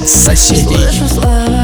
[0.00, 1.63] 你三兄弟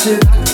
[0.00, 0.49] to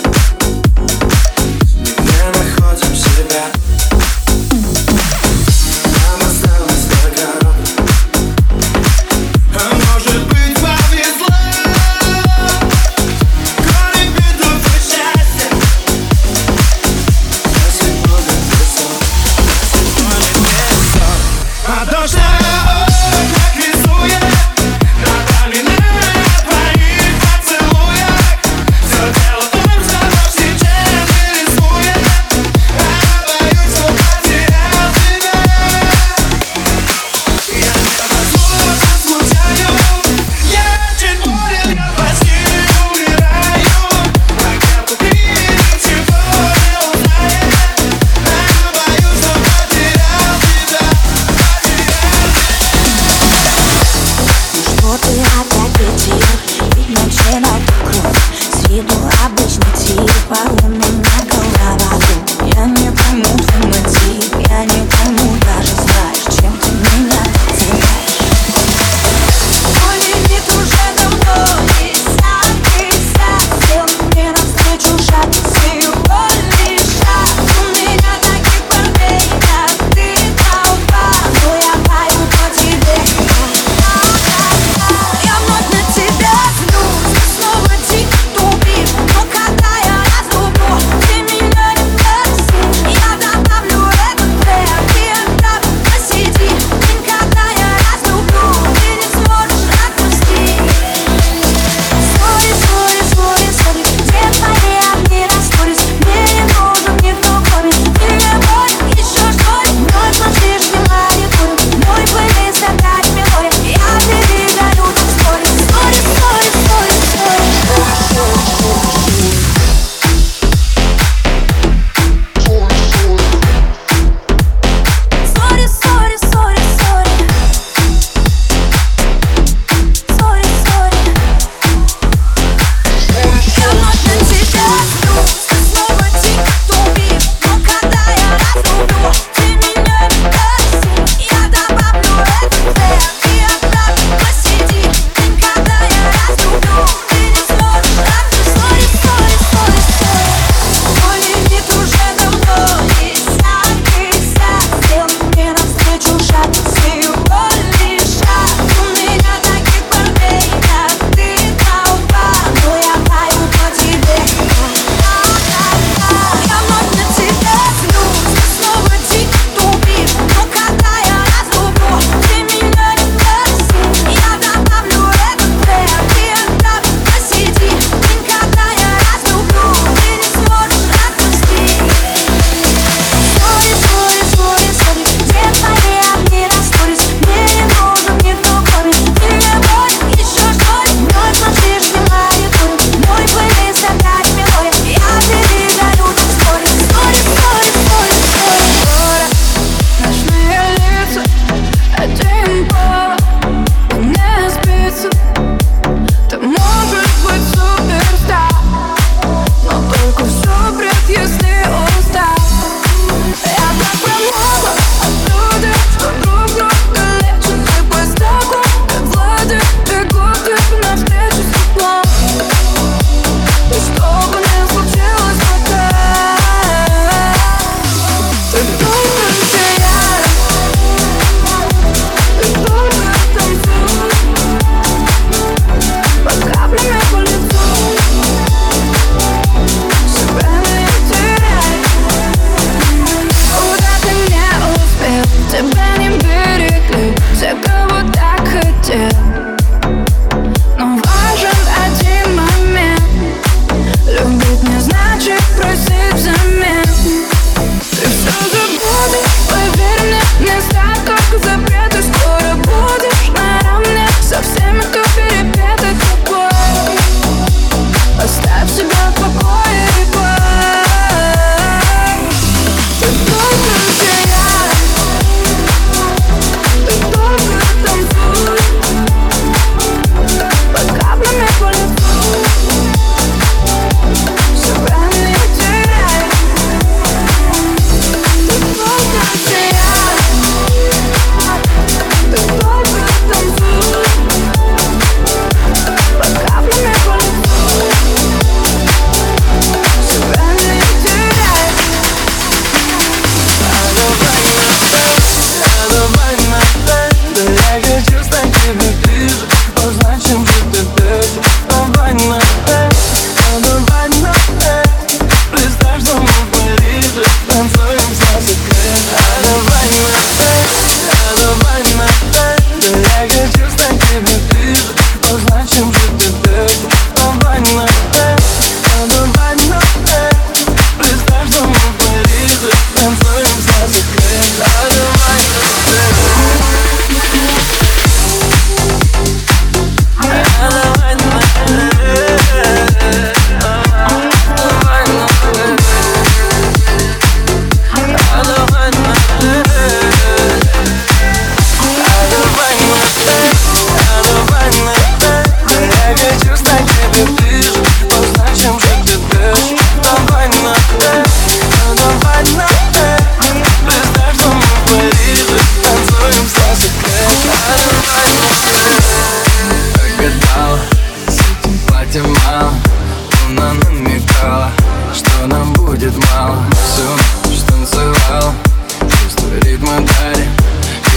[376.17, 378.55] мало Все, что танцевал.
[379.01, 380.45] Чувство ритма дари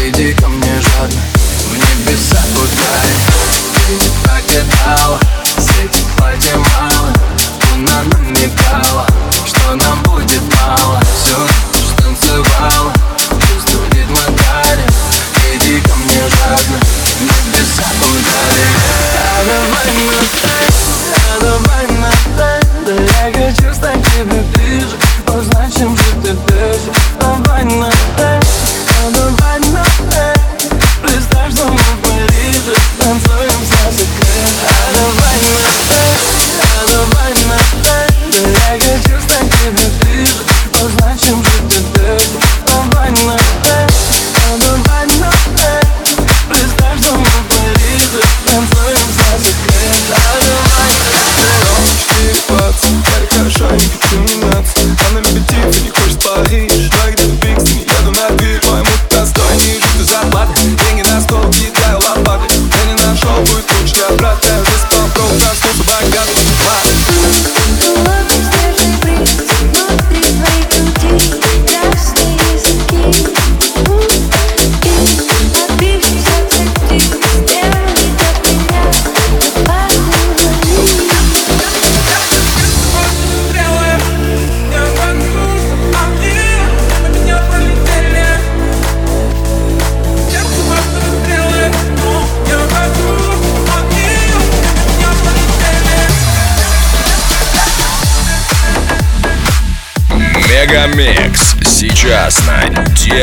[0.06, 1.22] Иди ко мне жадно.
[1.70, 3.16] В небеса ударь
[3.88, 5.20] Ты не покидала
[5.58, 7.14] Сети платья мало
[7.72, 9.06] Луна нагнетала
[9.46, 11.00] Что нам будет мало?
[11.24, 11.36] Все,
[11.74, 12.92] что танцевал.
[13.30, 14.84] Чувство ритма дари
[15.54, 16.80] Иди ко мне жадно.
[16.80, 19.00] В небеса ударь.
[19.46, 20.20] Давай на
[21.16, 21.89] а Давай
[22.90, 24.98] правда Я хочу стать тебе ближе.
[25.28, 27.92] Узнать, чем же ты дышишь Давай на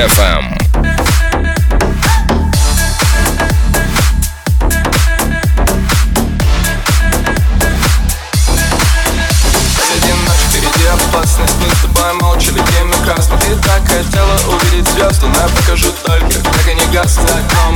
[0.07, 0.57] FM.
[10.93, 11.55] опасность?
[11.61, 16.41] Мы с тобой молча летим красный Ты так хотела увидеть звезды Но я покажу только,
[16.41, 17.76] как они гасят за окном.